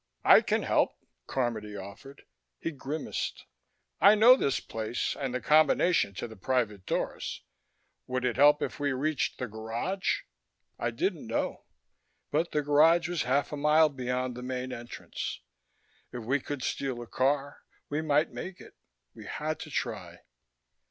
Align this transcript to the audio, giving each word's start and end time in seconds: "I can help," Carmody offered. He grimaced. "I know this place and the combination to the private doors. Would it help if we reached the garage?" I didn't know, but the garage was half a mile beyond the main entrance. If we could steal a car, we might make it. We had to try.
"I 0.23 0.41
can 0.41 0.63
help," 0.63 0.93
Carmody 1.27 1.77
offered. 1.77 2.23
He 2.59 2.71
grimaced. 2.71 3.45
"I 3.99 4.15
know 4.15 4.35
this 4.35 4.59
place 4.59 5.15
and 5.15 5.31
the 5.31 5.39
combination 5.39 6.15
to 6.15 6.27
the 6.27 6.35
private 6.35 6.87
doors. 6.87 7.43
Would 8.07 8.25
it 8.25 8.35
help 8.35 8.63
if 8.63 8.79
we 8.79 8.93
reached 8.93 9.37
the 9.37 9.45
garage?" 9.45 10.21
I 10.79 10.89
didn't 10.89 11.27
know, 11.27 11.65
but 12.31 12.51
the 12.51 12.63
garage 12.63 13.09
was 13.09 13.21
half 13.29 13.51
a 13.53 13.57
mile 13.57 13.89
beyond 13.89 14.35
the 14.35 14.41
main 14.41 14.73
entrance. 14.73 15.41
If 16.11 16.23
we 16.23 16.39
could 16.39 16.63
steal 16.63 16.99
a 17.03 17.07
car, 17.07 17.59
we 17.87 18.01
might 18.01 18.31
make 18.31 18.59
it. 18.59 18.73
We 19.13 19.27
had 19.27 19.59
to 19.59 19.69
try. 19.69 20.21